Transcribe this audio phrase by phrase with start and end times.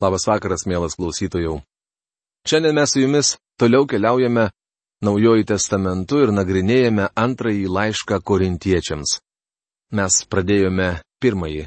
[0.00, 1.58] Labas vakaras, mielas klausytojų.
[2.48, 4.48] Šiandien mes su jumis toliau keliaujame
[5.00, 9.14] Naujoji testamentu ir nagrinėjame antrąjį laišką korintiečiams.
[9.96, 10.88] Mes pradėjome
[11.24, 11.62] pirmąjį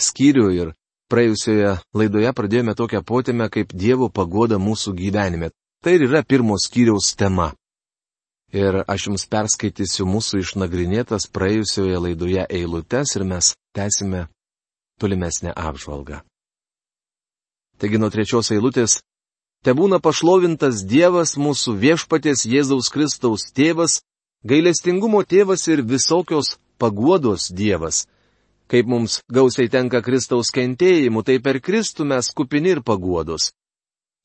[0.00, 0.70] skyrių ir
[1.12, 5.50] praėjusioje laidoje pradėjome tokią potėmę kaip Dievo pagoda mūsų gyvenime.
[5.84, 7.52] Tai ir yra pirmos skyriaus tema.
[8.52, 14.26] Ir aš jums perskaitysiu mūsų išnagrinėtas praėjusioje laidoje eilutes ir mes tęsime
[15.00, 16.24] tolimesnę apžvalgą.
[17.78, 18.98] Taigi nuo trečios eilutės.
[19.62, 24.00] Te būna pašlovintas Dievas mūsų viešpatės Jėzaus Kristaus tėvas,
[24.46, 28.06] gailestingumo tėvas ir visokios paguodos Dievas.
[28.68, 33.52] Kaip mums gausiai tenka Kristaus kentėjimu, tai per Kristų mes kupini ir paguodos.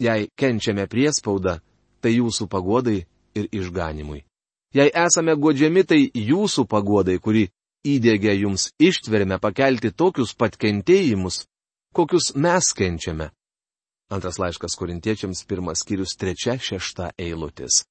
[0.01, 1.59] Jei kenčiame priespaudą,
[2.01, 3.05] tai jūsų pagodai
[3.37, 4.25] ir išganimui.
[4.73, 7.47] Jei esame godžiami, tai jūsų pagodai, kuri
[7.85, 11.45] įdėgia jums ištverime pakelti tokius pat kentėjimus,
[11.93, 13.29] kokius mes kenčiame.
[14.11, 17.83] Antras laiškas korintiečiams, pirmas skyrius, trečia, šešta eilutės.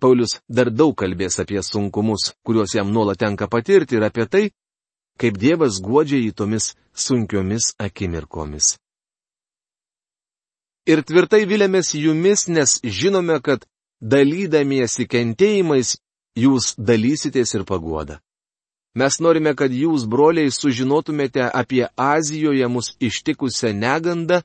[0.00, 4.44] Paulius dar daug kalbės apie sunkumus, kuriuos jam nuolat tenka patirti ir apie tai,
[5.18, 8.74] kaip Dievas godžia į tomis sunkiomis akimirkomis.
[10.84, 13.64] Ir tvirtai vilėmės jumis, nes žinome, kad
[14.02, 15.96] dalydamiesi kentėjimais
[16.36, 18.18] jūs dalysitės ir paguoda.
[18.94, 24.42] Mes norime, kad jūs, broliai, sužinotumėte apie Azijoje mus ištikusią negandą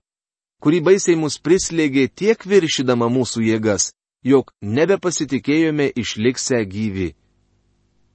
[0.59, 3.91] kuri baisiai mus prislėgė tiek viršydama mūsų jėgas,
[4.25, 7.13] jog nebepasitikėjome išliksę gyvi.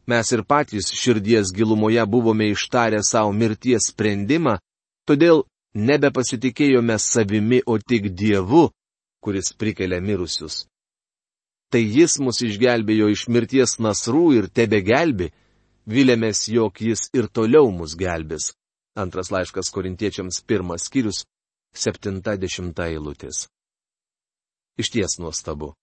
[0.07, 4.59] Mes ir patys širdies gilumoje buvome ištarę savo mirties sprendimą,
[5.09, 8.69] todėl nebepasitikėjome savimi, o tik Dievu,
[9.25, 10.67] kuris prikelia mirusius.
[11.73, 15.33] Tai jis mus išgelbėjo iš mirties nasrų ir tebe gelbi,
[15.89, 18.53] vilėmės, jog jis ir toliau mus gelbės.
[18.95, 21.25] Antras laiškas korintiečiams pirmas skyrius
[21.75, 23.49] 70 eilutės.
[24.79, 25.75] Iš ties nuostabu.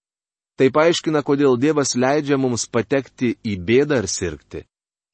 [0.59, 4.65] Tai paaiškina, kodėl Dievas leidžia mums patekti į bėdą ar sirgti.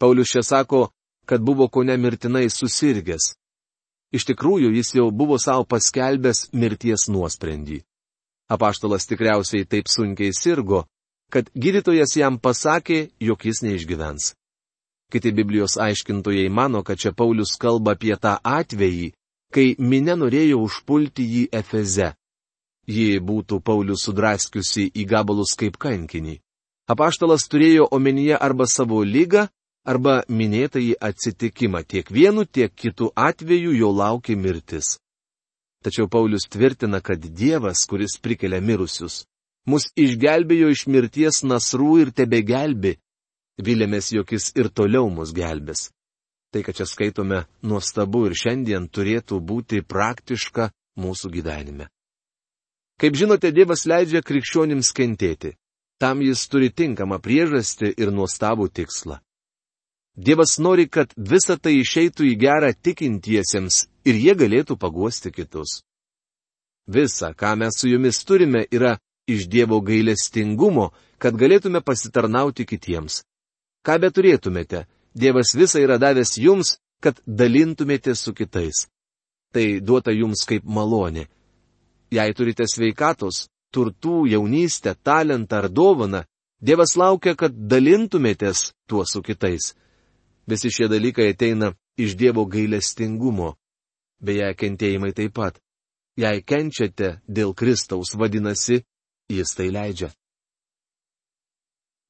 [0.02, 0.90] Paulius čia sako,
[1.26, 3.34] kad buvo ko nemirtinai susirgęs.
[4.16, 7.82] Iš tikrųjų, jis jau buvo savo paskelbęs mirties nuosprendį.
[8.48, 10.86] Apaštalas tikriausiai taip sunkiai sirgo,
[11.32, 14.32] kad gydytojas jam pasakė, jog jis neišgyvens.
[15.12, 19.12] Kiti Biblijos aiškintojai mano, kad čia Paulius kalba apie tą atvejį,
[19.54, 22.14] kai minė norėjo užpulti jį Efeze.
[22.88, 26.38] Ji būtų Paulius sudraskiusi į gabalus kaip kankinį.
[26.88, 29.48] Apaštalas turėjo omenyje arba savo lygą,
[29.84, 31.84] arba minėtąjį atsitikimą.
[31.84, 34.96] Tiek vienu, tiek kitu atveju jo laukia mirtis.
[35.84, 39.26] Tačiau Paulius tvirtina, kad Dievas, kuris prikelia mirusius,
[39.68, 42.96] mus išgelbėjo iš mirties nasrų ir tebe gelbi.
[43.60, 45.90] Vilėmės, jog jis ir toliau mus gelbės.
[46.54, 51.90] Tai, kad čia skaitome, nuostabu ir šiandien turėtų būti praktiška mūsų gyvenime.
[52.98, 55.54] Kaip žinote, Dievas leidžia krikščionims kentėti.
[56.02, 59.20] Tam jis turi tinkamą priežastį ir nuostabų tikslą.
[60.18, 65.82] Dievas nori, kad visa tai išeitų į gerą tikintiesiems ir jie galėtų paguosti kitus.
[66.88, 68.96] Visa, ką mes su jumis turime, yra
[69.30, 70.90] iš Dievo gailestingumo,
[71.22, 73.22] kad galėtume pasitarnauti kitiems.
[73.86, 78.88] Ką beturėtumėte, Dievas visą yra davęs jums, kad dalintumėte su kitais.
[79.54, 81.28] Tai duota jums kaip malonė.
[82.12, 86.24] Jei turite sveikatos, turtų, jaunystę, talentą ar dovaną,
[86.58, 89.76] Dievas laukia, kad dalintumėtės tuo su kitais.
[90.50, 93.52] Visi šie dalykai ateina iš Dievo gailestingumo.
[94.18, 95.60] Beje, kentėjimai taip pat.
[96.18, 98.82] Jei kenčiate dėl Kristaus, vadinasi,
[99.30, 100.10] jis tai leidžia.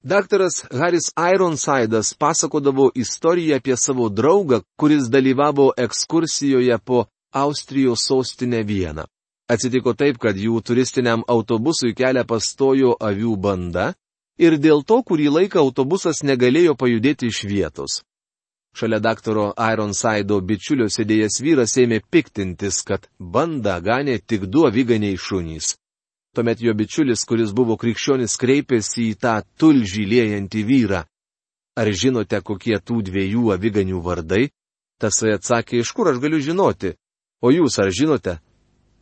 [0.08, 9.04] Daktaras Haris Ironsidas pasakodavo istoriją apie savo draugą, kuris dalyvavo ekskursijoje po Austrijos sostinę Vieną.
[9.52, 13.86] Atsitiko taip, kad jų turistiniam autobusui kelią pastojo avių banda
[14.40, 18.00] ir dėl to kurį laiką autobusas negalėjo pajudėti iš vietos.
[18.78, 25.76] Šalia daktaro Ironsido bičiulio sėdėjęs vyras ėmė piktintis, kad bandą ganė tik du aviganiai šunys.
[26.38, 31.00] Tuomet jo bičiulis, kuris buvo krikščionis, kreipėsi į tą tulžį liejantį vyrą.
[31.82, 34.44] Ar žinote, kokie tų dviejų aviganių vardai?
[35.02, 36.92] Tasai atsakė, iš kur aš galiu žinoti.
[37.42, 38.36] O jūs ar žinote?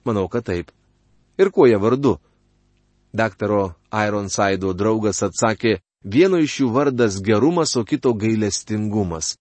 [0.07, 0.71] Manau, kad taip.
[1.35, 2.13] Ir kuo jie vardu?
[3.11, 9.33] Daktaro Ironsaido draugas atsakė, vieno iš jų vardas gerumas, o kito gailestingumas.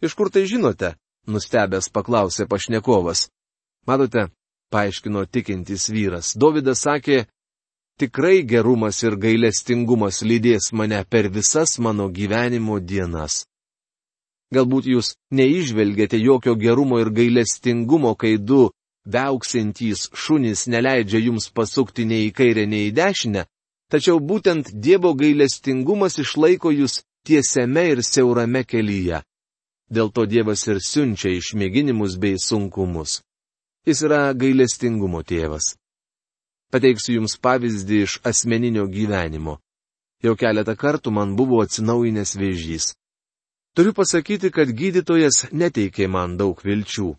[0.00, 0.94] Iš kur tai žinote?
[1.28, 3.28] Nustebęs paklausė pašnekovas.
[3.84, 4.30] Matote,
[4.72, 6.34] paaiškino tikintis vyras.
[6.36, 7.24] Dovydas sakė,
[8.00, 13.44] tikrai gerumas ir gailestingumas lydės mane per visas mano gyvenimo dienas.
[14.54, 18.70] Galbūt jūs neižvelgėte jokio gerumo ir gailestingumo, kai du
[19.06, 23.46] veuksintys šunys neleidžia jums pasukti nei į kairę, nei į dešinę,
[23.90, 29.22] tačiau būtent Dievo gailestingumas išlaiko jūs tiesiame ir siaurame kelyje.
[29.90, 33.20] Dėl to Dievas ir siunčia išmėginimus bei sunkumus.
[33.86, 35.76] Jis yra gailestingumo tėvas.
[36.74, 39.60] Pateiksiu Jums pavyzdį iš asmeninio gyvenimo.
[40.24, 42.88] Jau keletą kartų man buvo atsinaujinęs vėžys.
[43.76, 47.12] Turiu pasakyti, kad gydytojas neteikė man daug vilčių,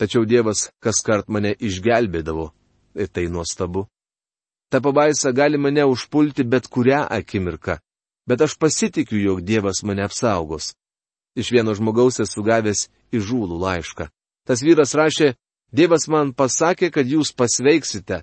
[0.00, 2.52] tačiau Dievas kas kart mane išgelbėdavo.
[2.94, 3.88] Ir tai nuostabu.
[4.70, 7.76] Ta pabaisa gali mane užpulti bet kurią akimirką,
[8.24, 10.72] bet aš pasitikiu, jog Dievas mane apsaugos.
[11.36, 14.08] Iš vieno žmogaus esu gavęs įžūlų laišką.
[14.46, 15.34] Tas vyras rašė,
[15.72, 18.22] Dievas man pasakė, kad jūs pasveiksite,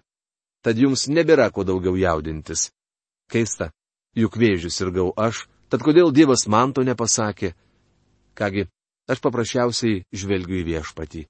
[0.61, 2.69] tad jums nebėra ko daugiau jaudintis.
[3.31, 3.71] Keista,
[4.15, 7.53] juk vėžius ir gau aš, tad kodėl Dievas man to nepasakė?
[8.35, 8.67] Kągi,
[9.11, 11.25] aš paprasčiausiai žvelgiu į viešpatį.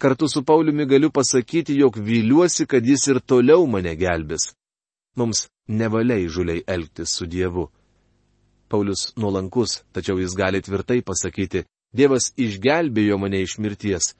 [0.00, 4.54] Kartu su Pauliumi galiu pasakyti, jog vyliuosi, kad jis ir toliau mane gelbės.
[5.16, 7.66] Mums nevaliai žuliai elgtis su Dievu.
[8.70, 14.14] Paulius nuolankus, tačiau jis gali tvirtai pasakyti, Dievas išgelbėjo mane iš mirties.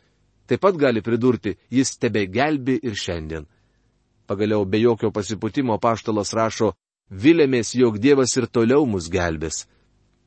[0.50, 3.44] Taip pat gali pridurti, jis tebe gelbi ir šiandien.
[4.26, 6.72] Pagaliau be jokio pasiputimo paštalas rašo,
[7.10, 9.68] vilėmės, jog Dievas ir toliau mus gelbės.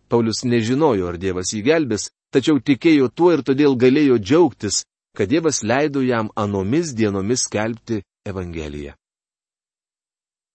[0.07, 5.59] Paulius nežinojo, ar Dievas jį gelbės, tačiau tikėjo tuo ir todėl galėjo džiaugtis, kad Dievas
[5.59, 8.95] leido jam anomis dienomis skelbti Evangeliją.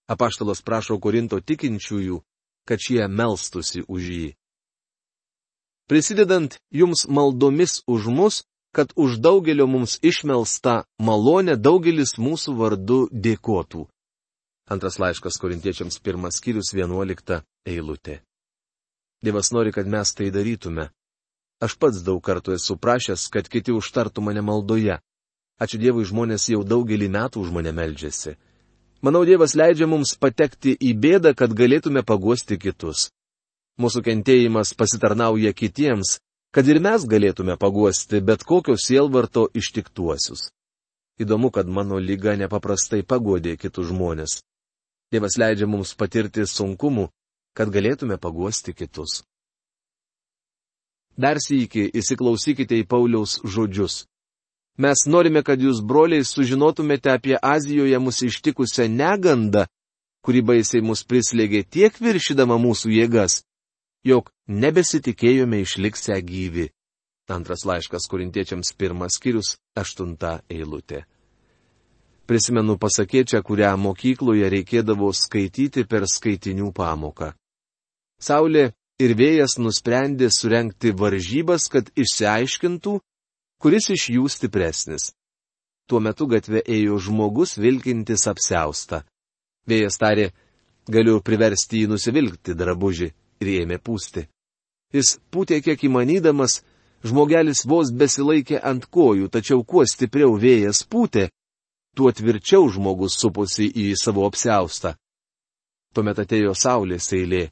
[0.09, 2.23] Apaštalas prašo Korinto tikinčiųjų,
[2.65, 4.29] kad šie melstusi už jį.
[5.93, 8.47] Prisidedant jums maldomis už mus,
[8.79, 13.81] kad už daugelio mums išmelsta malonė daugelis mūsų vardu dėkotų.
[14.71, 18.21] Antras laiškas korintiečiams pirmas skyrius vienuolikta eilutė.
[19.19, 20.93] Dievas nori, kad mes tai darytume.
[21.59, 25.01] Aš pats daug kartų esu prašęs, kad kiti užtartų mane maldoje.
[25.59, 28.37] Ačiū Dievui žmonės jau daugelį metų už mane meldžiasi.
[29.03, 33.09] Manau, Dievas leidžia mums patekti į bėdą, kad galėtume paguosti kitus.
[33.83, 36.21] Mūsų kentėjimas pasitarnauja kitiems,
[36.55, 40.49] kad ir mes galėtume paguosti bet kokio sielvarto ištiktuosius.
[41.19, 44.41] Įdomu, kad mano lyga nepaprastai pagodė kitus žmonės.
[45.13, 47.09] Dievas leidžia mums patirti sunkumų,
[47.57, 49.23] kad galėtume paguosti kitus.
[51.19, 54.05] Dar sįki įsiklausykite į Pauliaus žodžius.
[54.79, 59.65] Mes norime, kad jūs, broliai, sužinotumėte apie Azijoje mus ištikusią negandą,
[60.23, 63.41] kuri baisiai mus prislėgė tiek viršydama mūsų jėgas,
[64.09, 66.69] jog nebesitikėjome išliksę gyvi.
[67.29, 71.05] Antras laiškas korintiečiams pirmas skyrius, aštunta eilutė.
[72.29, 77.33] Prisimenu pasakėčią, kurią mokykloje reikėdavo skaityti per skaitinių pamoką.
[78.21, 78.71] Saulė
[79.01, 82.99] ir vėjas nusprendė surenkti varžybas, kad išsiaiškintų,
[83.61, 85.13] kuris iš jų stipresnis.
[85.89, 89.05] Tuo metu gatve ėjo žmogus vilkintis apseustą.
[89.69, 90.31] Vėjas tarė,
[90.89, 94.27] galiu priversti jį nusivilkti drabužį ir ėmė pūsti.
[94.95, 96.63] Jis pūtė kiek įmanydamas,
[97.05, 101.29] žmogelis vos besilaikė ant kojų, tačiau kuo stipriau vėjas pūtė,
[101.97, 104.95] tuo tvirčiau žmogus supusi į savo apseustą.
[105.95, 107.49] Tuomet atėjo saulės eilė.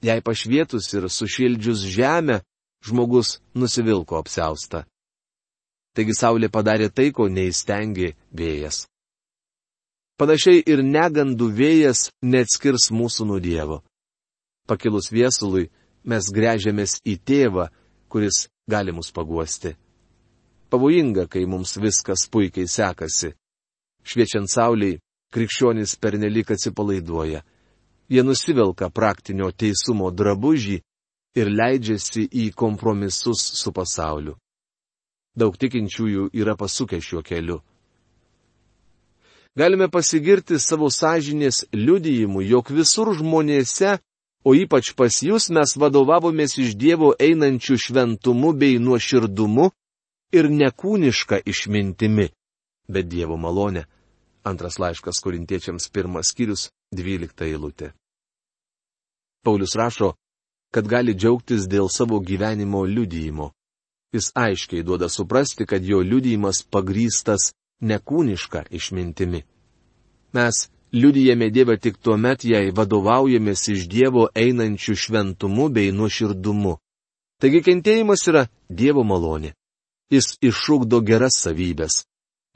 [0.00, 2.40] Jei pašvietus ir sušildžius žemę,
[2.86, 4.84] žmogus nusivilko apseustą.
[5.94, 8.86] Taigi Saulė padarė tai, ko neįstengė vėjas.
[10.20, 13.80] Panašiai ir negandų vėjas neatskirs mūsų nuo Dievo.
[14.70, 15.68] Pakilus viesului,
[16.06, 17.68] mes grežiamės į tėvą,
[18.10, 19.74] kuris gali mus paguosti.
[20.70, 23.32] Pavojinga, kai mums viskas puikiai sekasi.
[24.06, 25.00] Šviečiant Sauliai,
[25.34, 27.42] krikščionys pernelik atsipalaiduoja.
[28.10, 30.78] Jie nusivelka praktinio teisumo drabužį
[31.38, 34.36] ir leidžiasi į kompromisus su pasauliu.
[35.34, 37.60] Daug tikinčiųjų yra pasukę šiuo keliu.
[39.58, 43.98] Galime pasigirti savo sąžinės liudijimu, jog visur žmonėse,
[44.44, 49.70] o ypač pas jūs mes vadovavomės iš Dievo einančių šventumu bei nuoširdumu
[50.32, 52.30] ir nekūniška išmintimi,
[52.88, 53.86] bet Dievo malonė.
[54.44, 57.92] Antras laiškas korintiečiams pirmas skyrius, dvylikta eilutė.
[59.44, 60.14] Paulius rašo,
[60.72, 63.50] kad gali džiaugtis dėl savo gyvenimo liudijimo.
[64.12, 69.44] Jis aiškiai duoda suprasti, kad jo liudijimas pagrystas nekūniška išmintimi.
[70.32, 76.76] Mes liudijame Dievą tik tuo met, jei vadovaujamės iš Dievo einančių šventumu bei nuoširdumu.
[77.40, 79.54] Taigi kentėjimas yra Dievo malonė.
[80.10, 82.04] Jis iššūkdo geras savybės,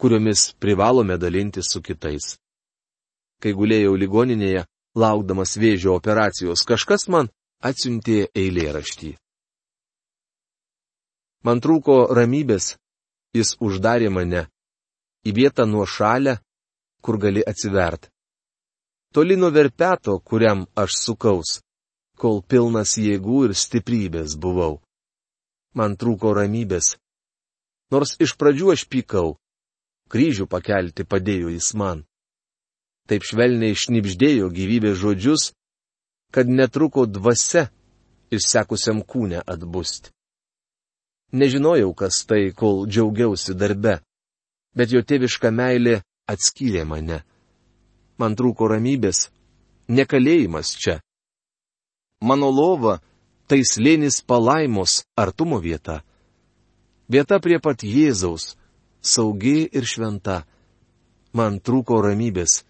[0.00, 2.34] kuriomis privalome dalinti su kitais.
[3.40, 4.64] Kai gulėjau ligoninėje,
[4.98, 7.30] laukdamas vėžio operacijos, kažkas man
[7.62, 9.14] atsiuntė eilėraštį.
[11.44, 12.74] Man trūko ramybės,
[13.36, 14.48] jis uždarė mane.
[15.24, 16.36] į vietą nuo šalia,
[17.00, 18.13] kur gali atsivert.
[19.14, 21.60] Toli nuo verpeto, kuriam aš sukaus,
[22.18, 24.80] kol pilnas jėgų ir stiprybės buvau.
[25.78, 26.96] Man trūko ramybės.
[27.94, 29.36] Nors iš pradžių aš pykau,
[30.10, 32.02] kryžių pakelti padėjo jis man.
[33.06, 35.44] Taip švelniai šnipždėjo gyvybės žodžius,
[36.34, 37.68] kad netruko dvasia
[38.34, 40.10] išsekusiam kūne atbust.
[41.30, 44.00] Nežinojau, kas tai, kol džiaugiausi darbe,
[44.74, 47.20] bet jo tėviška meilė atskyrė mane.
[48.18, 49.28] Man trūko ramybės,
[49.90, 51.00] nekalėjimas čia.
[52.22, 53.00] Mano lova
[53.50, 56.00] tai slėnis palaimos artumo vieta.
[57.10, 58.54] Vieta prie pat Jėzaus,
[59.02, 60.44] saugi ir šventa.
[61.34, 62.62] Man trūko ramybės,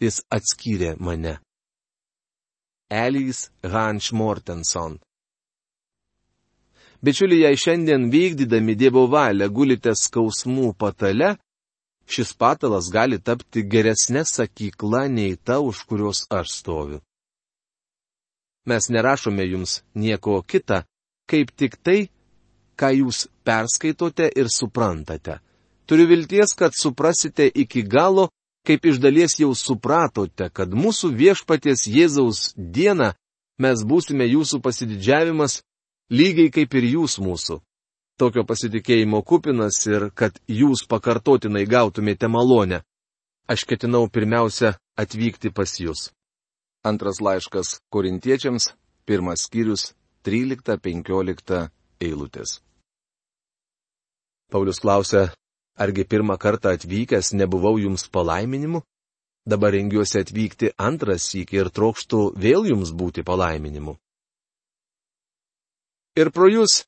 [0.00, 1.38] jis atskyrė mane.
[2.92, 4.98] Elys Hanš Mortenson
[7.02, 11.32] Bičiuliai, jei šiandien vykdydami Dievo valią gulite skausmų patale,
[12.06, 17.00] šis patalas gali tapti geresnė sakykla nei ta, už kurios aš stoviu.
[18.66, 20.84] Mes nerašome jums nieko kita,
[21.26, 22.10] kaip tik tai,
[22.78, 25.40] ką jūs perskaitote ir suprantate.
[25.86, 28.28] Turiu vilties, kad suprasite iki galo,
[28.66, 33.12] kaip iš dalies jau supratote, kad mūsų viešpaties Jėzaus dieną
[33.58, 35.60] mes būsime jūsų pasididžiavimas
[36.10, 37.58] lygiai kaip ir jūs mūsų.
[38.20, 42.82] Tokio pasitikėjimo kupinas ir kad jūs pakartotinai gautumėte malonę.
[43.52, 46.10] Aš ketinau pirmiausia atvykti pas jūs.
[46.84, 48.68] Antras laiškas korintiečiams,
[49.06, 49.92] pirmas skyrius,
[50.28, 51.64] 13-15
[52.02, 52.60] eilutės.
[54.52, 55.24] Paulius klausia,
[55.78, 58.82] argi pirmą kartą atvykęs nebuvau jums palaiminimu?
[59.48, 63.96] Dabar rengiuosi atvykti antras sykį ir trokštų vėl jums būti palaiminimu
[66.16, 66.82] ir pro jūs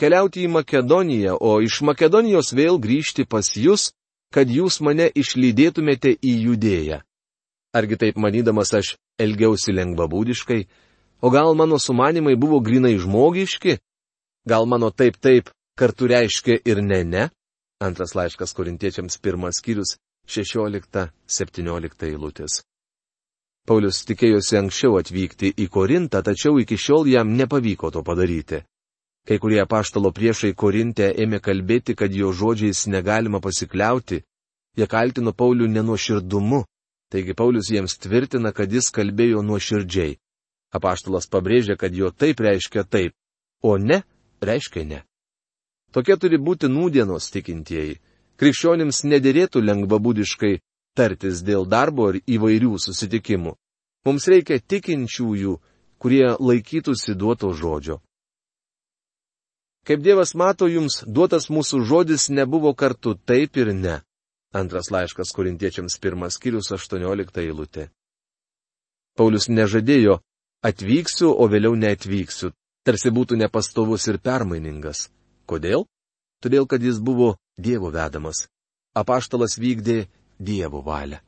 [0.00, 3.90] keliauti į Makedoniją, o iš Makedonijos vėl grįžti pas jūs,
[4.34, 7.00] kad jūs mane išlydėtumėte į judėją.
[7.76, 10.60] Argi taip manydamas aš elgiausi lengvabūdiškai,
[11.22, 13.76] o gal mano sumanimai buvo grinai žmogiški,
[14.48, 17.28] gal mano taip taip kartu reiškia ir ne ne?
[17.80, 19.96] Antras laiškas korintiečiams pirmas skyrius
[20.28, 22.62] 16-17 eilutės.
[23.68, 28.62] Paulius tikėjosi anksčiau atvykti į Korintą, tačiau iki šiol jam nepavyko to padaryti.
[29.28, 34.22] Kai kurie paštalo priešai Korinte ėmė kalbėti, kad jo žodžiais negalima pasikliauti,
[34.76, 36.64] jie kaltino Paulių nenuoširdumu,
[37.12, 40.16] taigi Paulius jiems tvirtina, kad jis kalbėjo nuoširdžiai.
[40.72, 43.12] Apaštalas pabrėžia, kad jo taip reiškia taip,
[43.62, 44.02] o ne
[44.40, 45.02] reiškia ne.
[45.92, 47.98] Tokie turi būti nūdienos tikintieji.
[48.38, 50.60] Krikščionims nedėrėtų lengvabūdiškai
[50.96, 53.56] tartis dėl darbo ir įvairių susitikimų.
[54.06, 55.58] Mums reikia tikinčiųjų,
[56.00, 57.98] kurie laikytųsi duoto žodžio.
[59.86, 64.00] Kaip Dievas mato jums, duotas mūsų žodis nebuvo kartu taip ir ne.
[64.52, 67.88] Antras laiškas korintiečiams pirmas skyrius 18 eilutė.
[69.16, 70.20] Paulius nežadėjo,
[70.66, 72.52] atvyksiu, o vėliau neatvyksiu,
[72.84, 75.08] tarsi būtų nepastovus ir permainingas.
[75.46, 75.86] Kodėl?
[76.42, 78.48] Todėl, kad jis buvo Dievo vedamas.
[78.96, 80.06] Apaštalas vykdė
[80.38, 81.20] Dievo valią.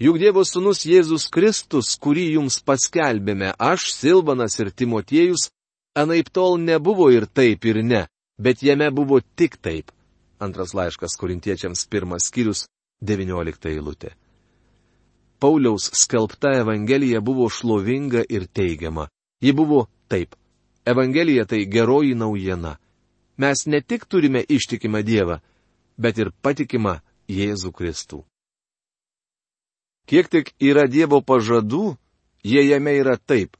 [0.00, 5.50] Juk Dievo sūnus Jėzus Kristus, kurį jums paskelbėme aš, Silvanas ir Timotiejus,
[6.02, 8.06] anaip tol nebuvo ir taip ir ne,
[8.38, 9.92] bet jame buvo tik taip.
[10.40, 12.66] Antras laiškas korintiečiams pirmas skyrius,
[13.04, 14.14] 19 eilutė.
[15.40, 19.08] Pauliaus skelbta Evangelija buvo šlovinga ir teigiama.
[19.40, 20.36] Ji buvo taip.
[20.84, 22.76] Evangelija tai geroji naujiena.
[23.36, 25.38] Mes ne tik turime ištikimą Dievą,
[25.96, 28.24] bet ir patikimą Jėzų Kristų.
[30.08, 31.96] Kiek tik yra Dievo pažadų,
[32.44, 33.56] jie jame yra taip.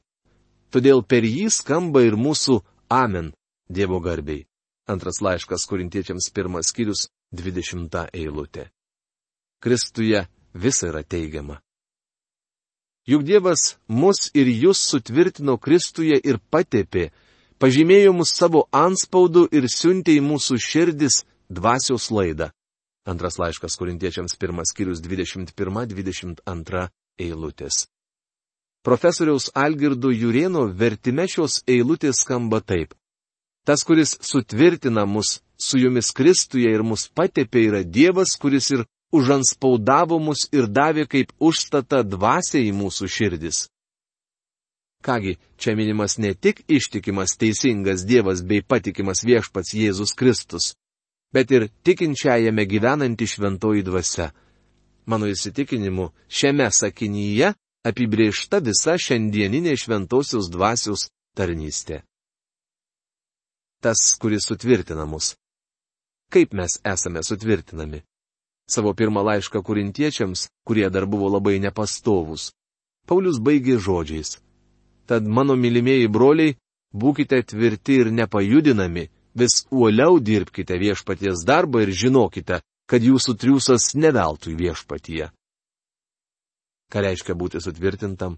[0.71, 2.61] Todėl per jį skamba ir mūsų
[2.91, 3.33] Amen
[3.67, 4.45] Dievo garbiai.
[4.87, 8.69] Antras laiškas korintiečiams pirmas skyrius, dvidešimta eilutė.
[9.63, 11.59] Kristuje visa yra teigiama.
[13.07, 17.09] Juk Dievas mus ir jūs sutvirtino Kristuje ir patepė,
[17.61, 22.51] pažymėjo mus savo anspaudu ir siuntė į mūsų širdis dvasios laidą.
[23.05, 26.87] Antras laiškas korintiečiams pirmas skyrius 21-22
[27.19, 27.87] eilutės.
[28.83, 32.95] Profesoriaus Algirdo Jurieno vertime šios eilutės skamba taip.
[33.65, 40.17] Tas, kuris sutvirtina mus su jumis Kristuje ir mus patepė, yra Dievas, kuris ir užanspaudavo
[40.19, 43.67] mus ir davė kaip užstatą dvasiai į mūsų širdis.
[45.05, 50.73] Kągi, čia minimas ne tik ištikimas teisingas Dievas bei patikimas viešpats Jėzus Kristus
[51.33, 54.31] bet ir tikinčiajame gyvenanti šventoji dvasia.
[55.05, 57.53] Mano įsitikinimu, šiame sakinyje
[57.87, 62.01] apibriešta visa šiandieninė šventosios dvasios tarnystė.
[63.81, 65.35] Tas, kuris sutvirtina mus.
[66.31, 67.99] kaip mes esame sutvirtinami.
[68.69, 72.53] Savo pirmą laišką kurintiečiams, kurie dar buvo labai nepastovus,
[73.07, 74.37] Paulius baigė žodžiais.
[75.09, 76.55] Tad mano mylimieji broliai,
[76.93, 84.55] būkite tvirti ir nepajudinami, vis uoliau dirbkite viešpaties darbą ir žinokite, kad jūsų triūsas neveltui
[84.55, 85.31] viešpatyje.
[86.91, 88.35] Ką reiškia būti sutvirtintam?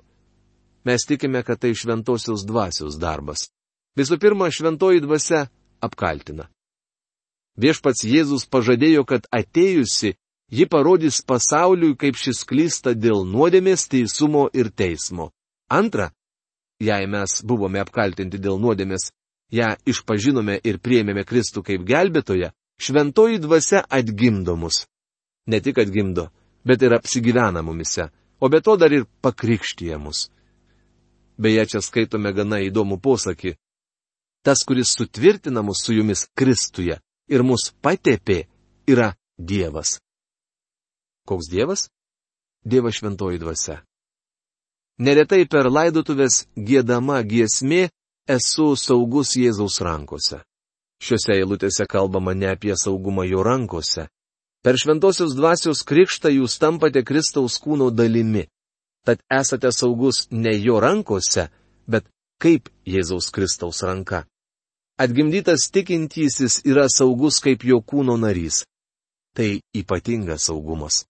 [0.85, 3.47] Mes tikime, kad tai šventosios dvasios darbas.
[3.97, 5.47] Visų pirma, šventoji dvasia
[5.81, 6.49] apkaltina.
[7.57, 10.15] Viešpats Jėzus pažadėjo, kad atėjusi,
[10.49, 15.29] ji parodys pasauliui, kaip šis klysta dėl nuodėmės, teisumo ir teismo.
[15.69, 16.09] Antra,
[16.81, 19.11] jei mes buvome apkaltinti dėl nuodėmės,
[19.53, 24.83] ją išpažinome ir priėmėme Kristų kaip gelbėtoją, šventoji dvasia atgimdo mus.
[25.47, 26.29] Ne tik atgimdo,
[26.65, 28.09] bet ir apsigyvena mumise,
[28.43, 30.27] o be to dar ir pakrikštyje mus.
[31.37, 33.55] Beje, čia skaitome gana įdomų posakį.
[34.43, 36.99] Tas, kuris sutvirtina mus su jumis Kristuje
[37.31, 38.43] ir mus patepė,
[38.91, 39.95] yra Dievas.
[41.23, 41.87] Koks Dievas?
[42.67, 43.79] Dievas šventoji dvasia.
[44.99, 47.87] Neretai per laidotuvės gėdama giesmė
[48.27, 50.43] esu saugus Jėzaus rankose.
[50.99, 54.09] Šiuose eilutėse kalbama ne apie saugumą jo rankose.
[54.63, 58.45] Per šventosios dvasios krikštą jūs tampate Kristaus kūno dalimi.
[59.03, 61.49] Tad esate saugus ne jo rankose,
[61.87, 62.07] bet
[62.39, 64.23] kaip Jėzaus Kristaus ranka.
[64.95, 68.63] Atgimdytas tikintysis yra saugus kaip jo kūno narys.
[69.35, 71.03] Tai ypatingas saugumas.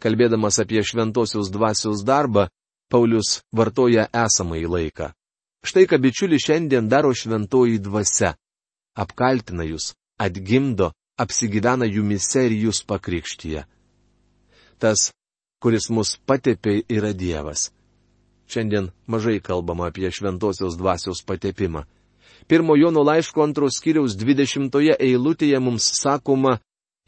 [0.00, 2.48] Kalbėdamas apie šventosios dvasios darbą,
[2.88, 5.12] Paulius vartoja esamąjį laiką.
[5.66, 8.36] Štai ką bičiuli šiandien daro šventoji dvasia.
[8.96, 13.64] Apkaltina jūs, atgimdo, apsigyvena jumise ir jūs pakrikštyje.
[14.78, 15.10] Tas,
[15.62, 17.70] kuris mus patepė, yra Dievas.
[18.46, 21.82] Šiandien mažai kalbama apie šventosios dvasios patepimą.
[22.46, 26.58] Pirmo Jono laiško antros kiriaus dvidešimtoje eilutėje mums sakoma,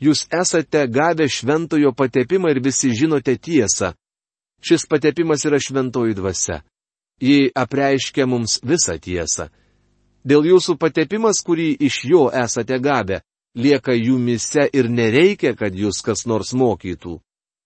[0.02, 3.92] jūs esate gavę šventojo patepimą ir visi žinote tiesą.
[4.60, 6.62] Šis patepimas yra šventoji dvasia.
[7.21, 9.47] Ji apreiškia mums visą tiesą.
[10.26, 13.21] Dėl jūsų patepimas, kurį iš jo esate gavę,
[13.58, 17.18] lieka jumise ir nereikia, kad jūs kas nors mokytų.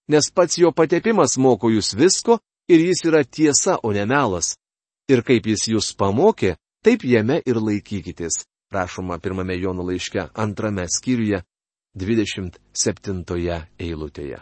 [0.08, 4.56] Nes pats jo patepimas moko jūs visko ir jis yra tiesa, o ne melas.
[5.08, 8.44] Ir kaip jis jūs pamokė, taip jame ir laikykitės.
[8.72, 11.42] Rašoma pirmame Jono laiške antrame skyriuje
[11.94, 14.40] 27 eilutėje.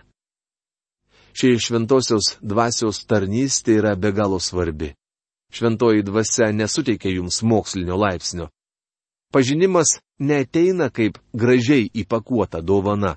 [1.34, 4.92] Ši šventosios dvasios tarnystė yra be galo svarbi.
[5.50, 8.48] Šventoji dvasia nesuteikia jums mokslinio laipsnio.
[9.30, 13.14] Pažinimas neteina kaip gražiai įpakuota dovana.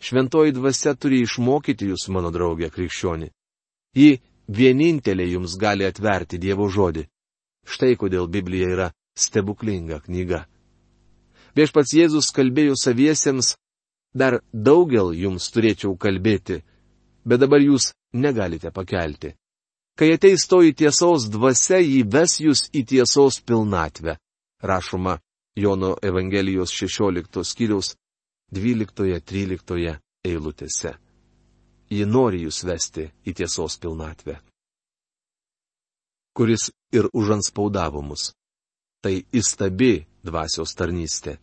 [0.00, 3.28] Šventoji dvasia turi išmokyti jūs, mano draugė krikščioni.
[3.96, 7.04] Ji vienintelė jums gali atverti Dievo žodį.
[7.68, 10.46] Štai kodėl Biblija yra stebuklinga knyga.
[11.52, 13.56] Viešpats Jėzus kalbėjo saviesiems,
[14.14, 16.62] dar daugel jums turėčiau kalbėti,
[17.28, 19.34] bet dabar jūs negalite pakelti.
[19.98, 24.16] Kai ateis toji tiesos dvasia, jį ves jūs į tiesos pilnatvę.
[24.62, 25.18] Rašoma
[25.56, 27.96] Jono Evangelijos 16 skyriaus
[28.52, 30.94] 12-13 eilutėse.
[31.90, 34.36] Ji nori jūs vesti į tiesos pilnatvę.
[36.36, 38.30] Kuris ir užanspaudavo mus.
[39.02, 41.38] Tai įstabi dvasios tarnystė.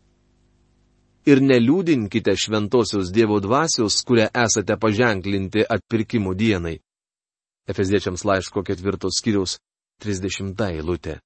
[1.28, 6.78] Ir neliūdinkite šventosios Dievo dvasios, kurią esate paženklinti atpirkimo dienai.
[7.68, 9.58] Efeziečiams laiško ketvirtos skyriaus
[10.00, 11.18] 30 eilutė.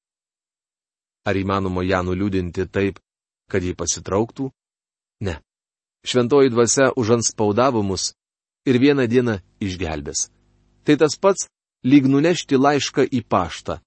[1.28, 3.00] Ar įmanoma ją nuliūdinti taip,
[3.52, 4.50] kad ji pasitrauktų?
[5.28, 5.38] Ne.
[6.08, 8.14] Šventoji dvasia užanspaudavo mus
[8.66, 10.30] ir vieną dieną išgelbės.
[10.86, 11.46] Tai tas pats,
[11.86, 13.78] lyg nunešti laišką į paštą.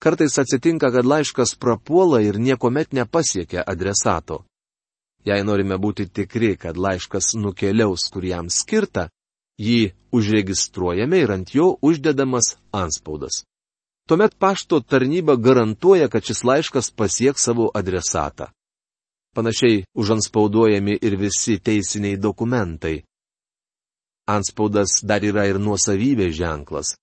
[0.00, 4.44] Kartais atsitinka, kad laiškas prapuola ir niekuomet nepasiekia adresato.
[5.26, 9.08] Jei norime būti tikri, kad laiškas nukeliaus, kur jam skirta,
[9.58, 13.42] Jį užregistruojame ir ant jo uždedamas anspaudas.
[14.08, 18.48] Tuomet pašto tarnyba garantuoja, kad šis laiškas pasieks savo adresatą.
[19.36, 23.02] Panašiai užanspauduojami ir visi teisiniai dokumentai.
[24.28, 26.96] Anspaudas dar yra ir nuosavybės ženklas.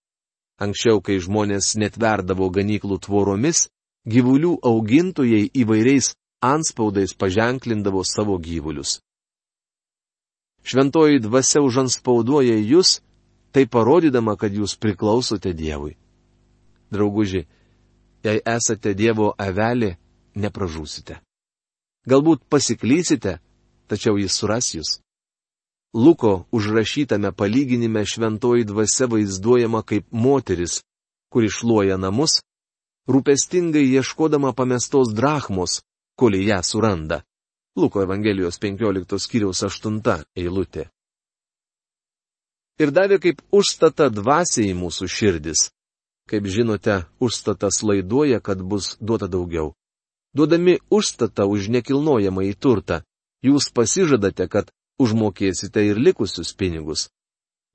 [0.61, 3.67] Anksčiau, kai žmonės netverdavo ganyklų tvoromis,
[4.09, 8.99] gyvulių augintojai įvairiais anspaudais paženklindavo savo gyvulius
[10.65, 12.99] šventoji dvasia užanspauduoja jūs,
[13.53, 15.95] tai parodydama, kad jūs priklausote Dievui.
[16.95, 17.45] Drauguži,
[18.25, 19.95] jei esate Dievo avelė,
[20.35, 21.19] nepražūsite.
[22.09, 23.39] Galbūt pasiklysite,
[23.89, 24.99] tačiau jis suras jūs.
[25.95, 30.81] Luko užrašytame palyginime šventoji dvasia vaizduojama kaip moteris,
[31.31, 32.41] kuri šluoja namus,
[33.07, 35.81] rūpestingai ieškodama pamestos drachmos,
[36.19, 37.21] kol ją suranda.
[37.75, 40.89] Luko Evangelijos 15 skyriaus 8 eilutė.
[42.79, 45.69] Ir davė kaip užstata dvasiai mūsų širdis.
[46.29, 49.73] Kaip žinote, užstatas laiduoja, kad bus duota daugiau.
[50.33, 53.03] Duodami užstatą už nekilnojamą į turtą,
[53.45, 57.09] jūs pasižadate, kad užmokėsite ir likusius pinigus.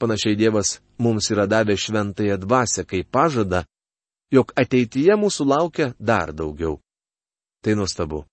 [0.01, 3.63] Panašiai Dievas mums yra davę šventąją dvasę kaip pažadą,
[4.35, 6.81] jog ateityje mūsų laukia dar daugiau.
[7.63, 8.25] Tai nuostabu.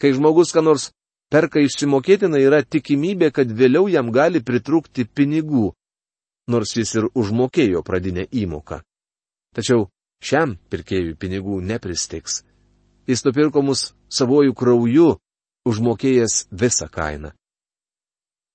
[0.00, 0.90] Kai žmogus ką nors
[1.30, 5.70] perka išsimokėtina, yra tikimybė, kad vėliau jam gali pritrūkti pinigų,
[6.48, 8.80] nors jis ir užmokėjo pradinę įmoką.
[9.54, 9.86] Tačiau
[10.24, 12.42] šiam pirkėjui pinigų nepristiks.
[13.06, 15.08] Jis nupirko mus savojų krauju,
[15.68, 17.32] užmokėjęs visą kainą.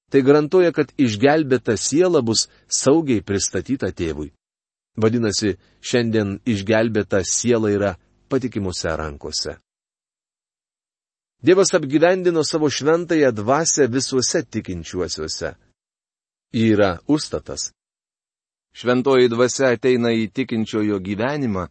[0.09, 4.31] Tai garantuoja, kad išgelbėta siela bus saugiai pristatyta tėvui.
[4.99, 7.93] Vadinasi, šiandien išgelbėta siela yra
[8.29, 9.59] patikimuose rankose.
[11.39, 15.53] Dievas apgyvendino savo šventąją dvasę visuose tikinčiuosiuose.
[16.51, 17.69] Ji yra užstatas.
[18.75, 21.67] Šventoji dvasia ateina į tikinčiojo gyvenimą,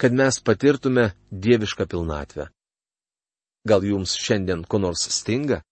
[0.00, 2.48] kad mes patirtume dievišką pilnatvę.
[3.64, 5.62] Gal jums šiandien ko nors stinga?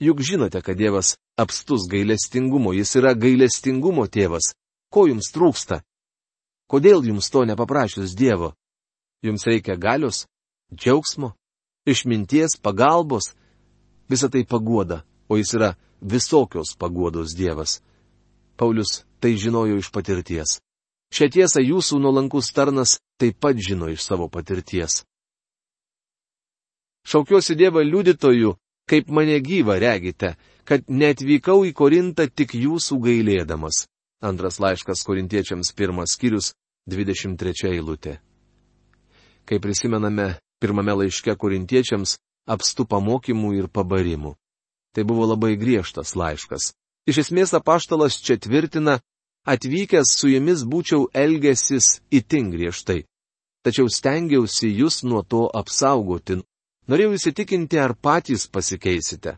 [0.00, 4.52] Juk žinote, kad Dievas apstus gailestingumo, jis yra gailestingumo tėvas.
[4.92, 5.80] Ko jums trūksta?
[6.68, 8.52] Kodėl jums to nepaprašius Dievo?
[9.24, 10.26] Jums reikia galios,
[10.74, 11.32] džiaugsmo,
[11.88, 13.32] išminties, pagalbos,
[14.10, 17.80] visa tai paguoda, o jis yra visokios paguodos Dievas.
[18.56, 20.58] Paulius tai žinojo iš patirties.
[21.14, 25.04] Šią tiesą jūsų nuolankus tarnas taip pat žino iš savo patirties.
[27.06, 28.56] Šaukiuosi Dievą liudytojų,
[28.90, 30.34] kaip mane gyvą regite,
[30.66, 33.84] kad netvykau į Korintą tik jūsų gailėdamas.
[34.22, 36.54] Antras laiškas korintiečiams pirmas skyrius,
[36.90, 38.16] 23 eilutė.
[39.46, 42.16] Kai prisimename pirmame laiške korintiečiams
[42.50, 44.34] apstu pamokymų ir pabarimų.
[44.94, 46.72] Tai buvo labai griežtas laiškas.
[47.06, 48.98] Iš esmės apaštalas čia tvirtina,
[49.46, 53.04] atvykęs su jumis būčiau elgesis itin griežtai.
[53.62, 56.40] Tačiau stengiausi jūs nuo to apsaugoti.
[56.90, 59.36] Norėjau įsitikinti, ar patys pasikeisite.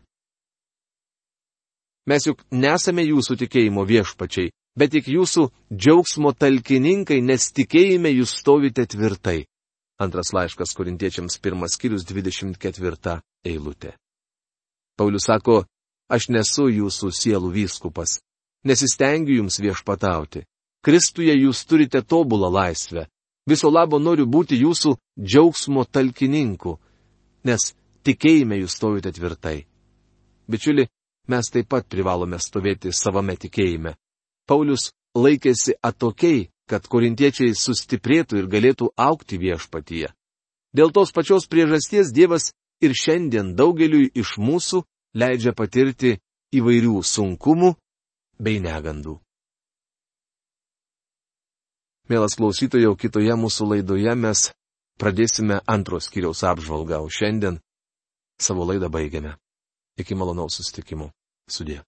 [2.09, 8.85] Mes juk nesame jūsų tikėjimo viešpačiai, bet tik jūsų džiaugsmo talkininkai, nes tikėjime jūs stovite
[8.89, 9.43] tvirtai.
[10.01, 13.97] Antras laiškas korintiečiams pirmas skyrius 24 eilutė.
[14.97, 15.65] Paulius sako,
[16.09, 18.19] aš nesu jūsų sielų vyskupas,
[18.65, 20.45] nesistengiu jums viešpatauti.
[20.85, 23.07] Kristuje jūs turite tobulą laisvę.
[23.49, 26.77] Viso labo noriu būti jūsų džiaugsmo talkininku,
[27.43, 27.73] nes
[28.05, 29.65] tikėjime jūs stovite tvirtai.
[30.49, 30.87] Bičiuli,
[31.27, 33.95] mes taip pat privalome stovėti savame tikėjime.
[34.47, 40.13] Paulius laikėsi atokiai kad korintiečiai sustiprėtų ir galėtų aukti viešpatyje.
[40.75, 42.51] Dėl tos pačios priežasties Dievas
[42.85, 46.17] ir šiandien daugeliui iš mūsų leidžia patirti
[46.55, 47.73] įvairių sunkumų
[48.39, 49.17] bei negandų.
[52.09, 54.47] Mielas klausytojau, kitoje mūsų laidoje mes
[54.97, 57.59] pradėsime antros kiriaus apžvalgą, o šiandien
[58.41, 59.35] savo laidą baigiame.
[59.99, 61.11] Iki malonaus susitikimų.
[61.49, 61.83] Sudė.